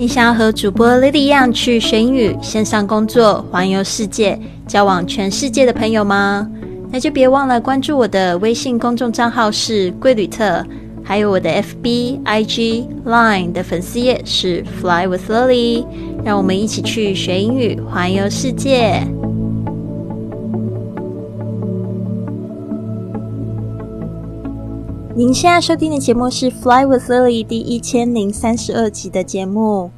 [0.00, 6.50] 你想要和主播 Lily 一样去学英语、线上工作、环游世界、交往全世界的朋友吗？
[6.90, 10.64] 那就别忘了关注我的微信公众账号是贵旅特，
[11.04, 15.84] 还有我的 FB、IG、Line 的粉丝页是 Fly with Lily，
[16.24, 19.06] 让我们一起去学英语、环游世界。
[25.12, 29.90] 您现在收听的节目是《Fly with Lily》第一千零三十二集的节目，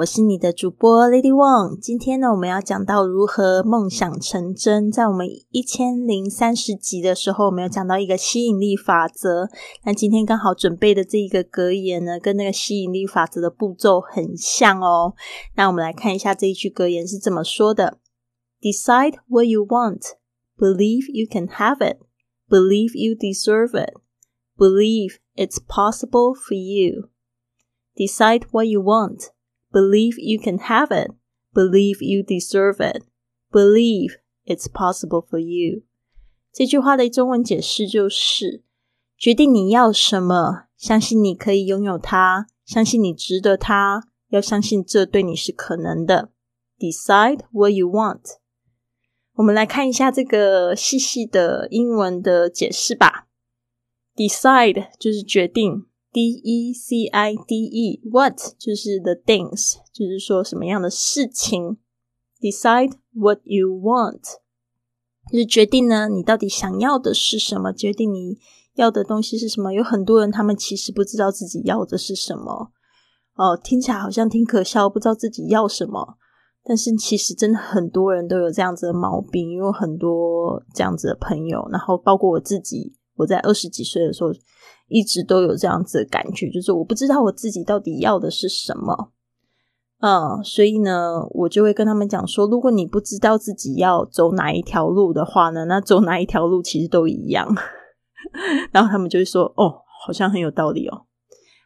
[0.00, 1.78] 我是你的主播 Lady Wang。
[1.78, 4.90] 今天呢，我们要讲到如何梦想成真。
[4.90, 9.50] 在我们一千零三十集的时候，我们有讲到一个吸引力法则。
[9.84, 15.14] 那今天刚好准备的这一个格言呢，跟那个吸引力法则的步骤很像哦。
[15.56, 17.98] 那我们来看一下这一句格言是怎么说的
[18.62, 20.12] ：Decide what you want,
[20.56, 21.98] believe you can have it,
[22.48, 23.92] believe you deserve it.
[24.56, 27.10] Believe it's possible for you.
[27.94, 29.32] Decide what you want.
[29.72, 31.12] Believe you can have it.
[31.52, 33.04] Believe you deserve it.
[33.50, 35.82] Believe it's possible for you.
[36.52, 38.64] 这句话的中文解释就是：
[39.16, 46.32] 决定你要什么，相信你可以拥有它，相信你值得它，要相信这对你是可能的。
[46.78, 48.38] Decide what you want。
[49.34, 53.28] 我们来看一下这个细细的英文的解释吧。
[54.16, 58.00] Decide 就是决定，D E C I D E。
[58.10, 61.78] What 就是 the things，就是说什么样的事情。
[62.40, 64.22] Decide what you want，
[65.30, 67.72] 就是决定呢，你到底想要的是什么？
[67.72, 68.38] 决定你
[68.74, 69.72] 要的东西是什么？
[69.72, 72.72] 有很多人他们其实不知道自己要的是什么。
[73.34, 76.16] 哦，听起来好像挺可笑，不知道自己要什么。
[76.64, 82.96] 但是其实真的很多人都有这样子的毛病，因为很多这样子的朋友，然后包括我自己。
[83.16, 84.30] 我在二十几岁的时候，
[84.90, 89.12] 一直都有这样子的感觉，就是我不知道我自己到底要的是什么，
[90.00, 97.48] 嗯，所以呢，我就会跟他们讲说，如果你不知道自己要走哪一条路的话呢，那走哪一条路其实都一样。
[98.72, 101.06] 然后他们就会说，哦，好像很有道理哦。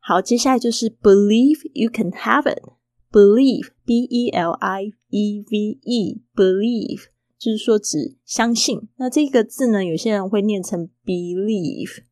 [0.00, 7.02] 好，接下来就是 believe you can have it，believe b e l i e v e believe。
[7.38, 8.88] 就是说，只相信。
[8.98, 12.02] 那这个字呢，有些人会念成 believe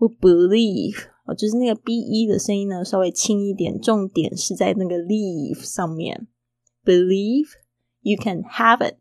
[0.00, 3.80] 或 believe 哦，就是那个 b e 的声音呢，稍微轻一点。
[3.80, 6.28] 重点是在那个 leave 上面。
[6.84, 7.48] Believe
[8.00, 8.98] you can have it.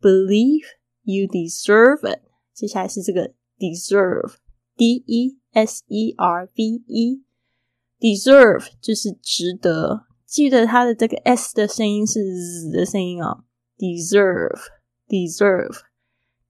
[0.00, 0.64] Believe
[1.02, 2.20] you deserve it.
[2.52, 10.06] 接下来是这个 deserve，d e s e r v e，deserve 就是值得。
[10.26, 13.44] 记得它的这个 s 的声音是 z 的声音哦。
[13.78, 15.80] deserve。deserve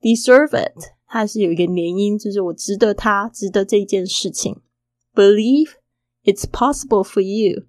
[0.02, 0.74] deserve it，
[1.07, 4.61] 它是有一个连音，就是我值得它，值得这件事情。
[5.13, 5.71] Believe
[6.23, 7.63] it's possible for you.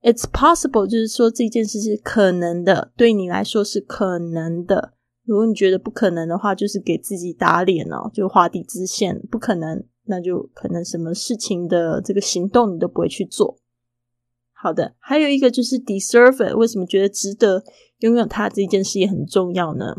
[0.00, 4.94] It's possible，就是说这件事是可能的，对你来说是可能的。
[5.24, 13.58] 如果你觉得不可能的话，就是给自己打脸哦，就画地自限，不可能，那就可能什么事情的这个行动你都不会去做。
[14.52, 17.64] 好的，还有一个就是 deserve it，为什么觉得值得
[17.98, 19.96] 拥有它这件事也很重要呢？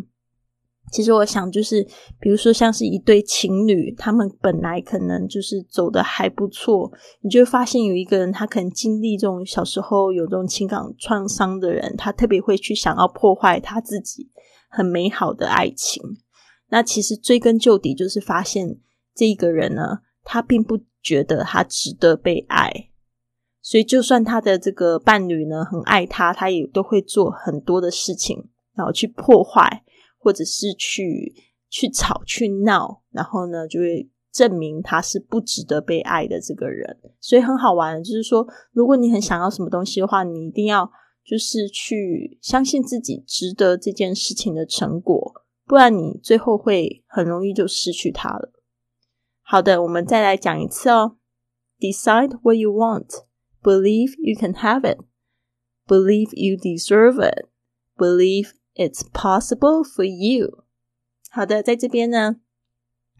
[0.92, 1.86] 其实我想，就是
[2.20, 6.92] 比如说，像是一对情侣，他们本来可能就是走的还不错，
[7.22, 14.30] 你就会发现有一个人，他可能经历这种小时候有这种情感创伤的人，他特别会去想要破坏他自己
[14.70, 16.02] 很美好的爱情。
[16.70, 18.78] 那其实追根究底，就是发现
[19.14, 22.90] 这一个人呢，他并不觉得他值得被爱，
[23.62, 29.84] 所以就算他的这个伴侣呢很爱他，他也都会做很多的事情，然后去破坏。
[30.20, 31.34] 或者是去
[31.70, 37.00] 去吵去闹，然后呢，就会证明他是不值得被爱的这个人。
[37.20, 40.92] 所以很好玩，就是说，如果你很想要什么东西的话，你一定要
[41.26, 48.52] 就是去相信自己值得这件事情的成果，不然你最后会很容易就失去它了。
[49.42, 51.18] 好的，我们再来讲一次哦。
[51.80, 53.24] Decide what you want.
[53.64, 55.00] Believe you can have it.
[55.88, 57.48] Believe you deserve it.
[57.96, 58.52] Believe.
[58.80, 60.64] It's possible for you。
[61.30, 62.38] 好的，在这边呢，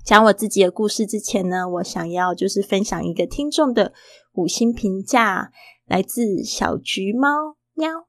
[0.06, 3.92] 讲我自己的故事之前呢，我想要就是分享一个听众的
[4.32, 5.52] 五星评价，
[5.86, 8.08] 来自小橘猫喵。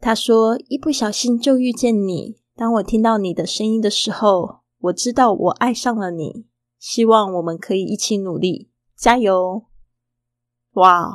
[0.00, 6.46] 他说：“一不小心就遇见你，当我听到你的声音的时候，我知道我爱上了你。
[6.78, 9.66] 希望我们可以一起努力，加油！”
[10.72, 11.10] 哇，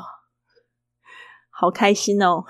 [1.49, 2.43] 好开心哦！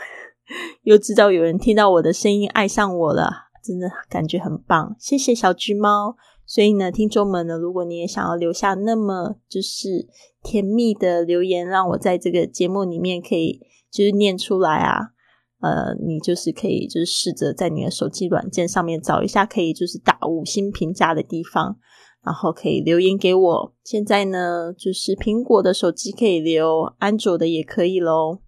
[0.84, 3.32] 又知道有人听到我的声音爱上我了，
[3.64, 4.96] 真的感觉很棒。
[5.00, 6.16] 谢谢小橘猫。
[6.46, 10.08] 所以呢，听众们呢，如果你也想要留下那么就是
[10.44, 15.14] 甜蜜的留言，让我在这个节目里面可以就是念出来啊。
[15.62, 21.78] 呃，你就是可以就是试着在你的手机软件上面找一下，可以就是打五星评价的地方，
[22.26, 23.74] 然后可以留言给我。
[23.82, 28.40] 现在呢，就是苹果的手机可以留，安卓的也可以喽。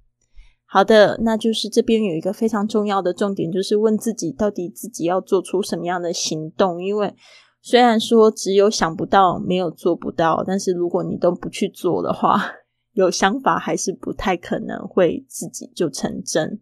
[0.67, 6.83] 好的，那就是这边有一个非常重要的重点，就是问自己到底自己要做出什么样的行动。
[6.83, 7.15] 因为
[7.61, 12.41] 虽然说只有想不到，没有做不到，但是如果你都不去做的话，
[12.93, 16.61] 有想法还是不太可能会自己就成真。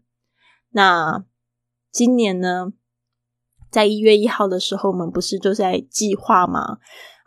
[0.72, 1.26] 那
[1.92, 2.74] 今年呢，
[3.72, 6.78] 在一月一号的时候，我们不是就在计划嘛？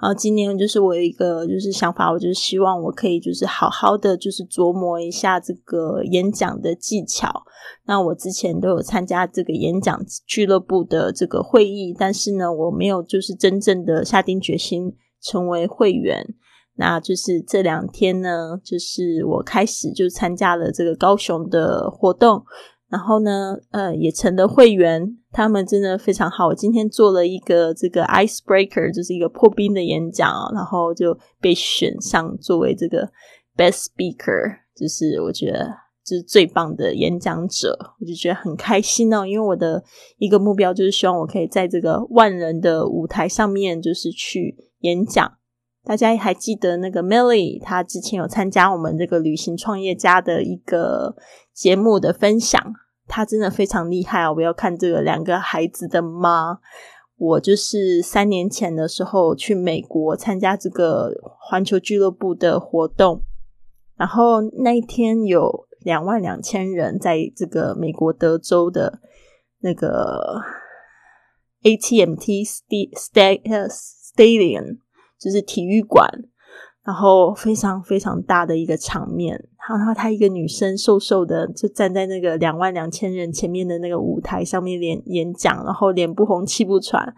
[0.01, 7.45] 然后今年就是我有一个就是想法，我就是希望我可以就是好好的就是琢磨一下这个演讲的技巧。
[7.87, 16.35] 那我之前都有参加这个演讲俱乐部的这个会议，但是呢，我没有就是真正的下定决心成为会员。
[16.79, 22.45] 那就是这两天呢，就是我开始就参加了这个高雄的活动。
[22.97, 26.47] 然后呢，呃，也成了会员，他们真的非常好。
[26.47, 33.07] 我今天做了一个这个 icebreaker，就是一个破冰的演讲，然后就被选上作为这个
[33.55, 35.69] best speaker，就是我觉得
[36.07, 39.27] 就是最棒的演讲者，我就觉得很开心哦。
[39.27, 39.85] 因为我的
[40.17, 45.33] 一个目标就是希望我可以在这个万人的舞台上面，就是去演讲。
[45.85, 51.15] 大家还记得那个 Milly，她之前有参加我们这个旅行创业家的一个
[51.53, 52.61] 节目的分享，
[53.07, 54.33] 他真的非常厉害啊！
[54.33, 56.59] 我要看这个两个孩子的妈，
[57.17, 63.23] 我就是三年前的时候去美国参加这个环球俱乐部的活动，
[63.97, 69.01] 然后那一天有两万两千人在这个美国德州的
[69.61, 70.43] 那个
[71.63, 72.47] ATMT
[74.15, 74.79] Stadium。
[75.19, 76.07] 就是体育馆，
[76.85, 87.15] 然后非常非常大的一个场面，然后她一个女生瘦瘦的，就站在那个两万两千人前面的那个舞台上面演演讲，然后脸不红气不喘，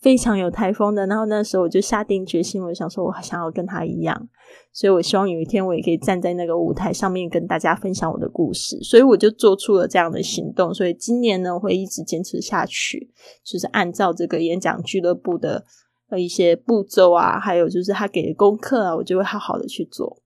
[0.00, 1.06] 非常有台风的。
[1.06, 4.28] 然后那时候我就下定决心，我想说，我想要跟她一样，
[4.72, 10.72] 所以我希望有一天我也可以站在那个舞台上面跟大家分享我的故事，所以我就做出了这样的行动。
[10.72, 13.10] 所以今年呢，我会一直坚持下去，
[13.44, 15.64] 就是按照这个演讲俱乐部的。
[16.08, 20.21] 的一些步骤啊，还有就是他给的功课啊，我就会好好的去做。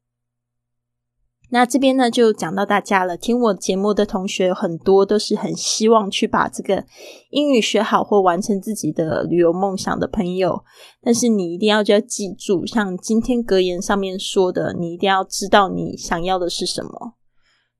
[1.50, 3.16] 那这边呢，就讲到大家了。
[3.16, 6.84] 听我节目的同学很多都是很希望去把这个
[7.30, 10.64] 英语学好或完成自己的旅游梦想的朋友。
[11.00, 17.14] 但是你一定要就要记住，像今天格言上面说的，你一定要知道你想要的是什么，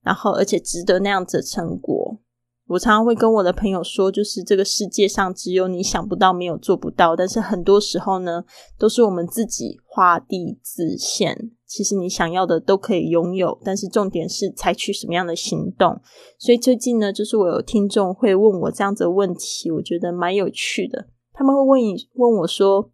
[0.03, 2.21] 然后而且值得那样子的成果。
[2.69, 7.15] 我常常会跟我的朋友说，就是这个世界上只有你想不到，没有做不到。
[7.15, 8.45] 但是很多时候呢，
[8.79, 11.51] 都是我们自己画地自限。
[11.67, 16.01] 其实你想要的都可以拥有，但是重点是采取什么样的行动。
[16.39, 21.09] 所以最近呢，就是我有听众会问我这样子的问题，我觉得蛮有趣的。
[21.33, 22.91] 他们会问你问我说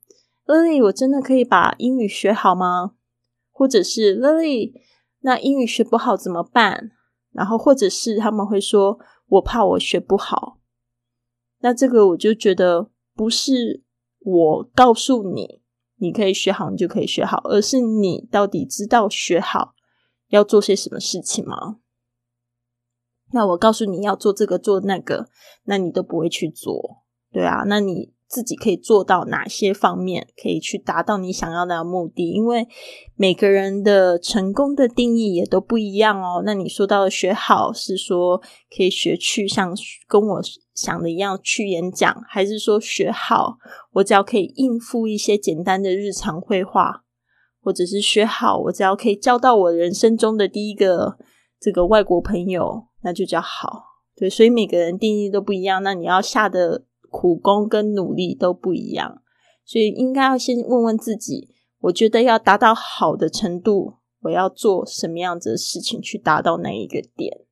[0.46, 2.92] ：“Lily，我真的可以把英语学好吗？”
[3.52, 4.72] 或者是 “Lily，
[5.20, 6.90] 那英语学不好怎么办？”
[7.32, 8.98] 然后或者是他们会说。
[9.32, 10.58] 我怕我学不好，
[11.60, 13.82] 那这个我就觉得不是
[14.19, 15.61] 我告诉你
[16.02, 19.72] 你可以学好，你就可以学好，而是你到底知道学好
[20.29, 21.76] 要做些什么事情吗？
[23.32, 25.29] 那我告诉你要做这个做那个，
[25.65, 27.62] 那你都不会去做，对啊？
[27.67, 28.12] 那你。
[28.32, 32.31] 自己可以做到哪些方面，可以去达到你想要的目的？
[32.31, 32.67] 因为
[33.15, 36.43] 每个人的成功的定义也都不一样哦。
[36.43, 38.38] 那你说到的学好，是说
[38.74, 39.76] 可以学去像
[40.08, 40.41] 跟我
[40.74, 43.58] 想的一样去演讲，还是说学好
[43.93, 47.02] 我只要可以应付一些简单的日常绘画，
[47.60, 51.19] 或者是学好我只要可以交到我人生中的第一个
[51.60, 53.84] 这个外国朋友，那就叫好。
[54.17, 55.82] 对，所以每个人定义都不一样。
[55.82, 56.84] 那你要下的。
[57.14, 59.20] 苦功跟努力都不一样，
[59.67, 61.50] 所以应该要先问问自己：
[61.81, 67.43] 我觉得要达到好的程度，我要做什么样子的事情去达到那一个点？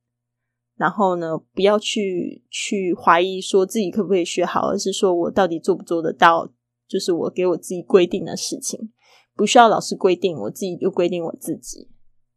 [0.81, 6.51] 然后呢，不要去去怀疑说自己可不可以学好，而是说我到底做不做得到？
[6.87, 8.91] 就是我给我自己规定的事情，
[9.35, 11.87] 不需要老师规定，我自己就规定我自己，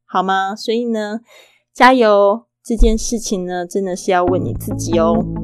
[0.04, 0.54] 好吗？
[0.54, 1.20] 所以呢，
[1.72, 2.44] 加油！
[2.62, 5.43] 这件事情呢，真的是要问你自己哦。